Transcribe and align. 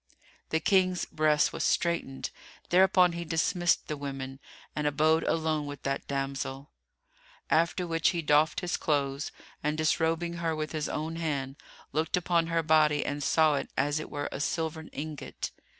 The 0.49 0.59
King's 0.59 1.05
breast 1.05 1.53
was 1.53 1.63
straitened; 1.63 2.31
thereupon 2.69 3.11
he 3.11 3.23
dismissed 3.23 3.87
the 3.87 3.95
women 3.95 4.39
and 4.75 4.87
abode 4.87 5.23
alone 5.25 5.67
with 5.67 5.83
that 5.83 6.07
damsel: 6.07 6.71
after 7.51 7.85
which 7.85 8.09
he 8.09 8.23
doffed 8.23 8.61
his 8.61 8.77
clothes 8.77 9.31
and 9.61 9.77
disrobing 9.77 10.37
her 10.37 10.55
with 10.55 10.71
his 10.71 10.89
own 10.89 11.17
hand, 11.17 11.57
looked 11.91 12.17
upon 12.17 12.47
her 12.47 12.63
body 12.63 13.05
and 13.05 13.21
saw 13.21 13.53
it 13.57 13.69
as 13.77 13.99
it 13.99 14.09
were 14.09 14.27
a 14.31 14.39
silvern 14.39 14.87
ingot. 14.87 15.51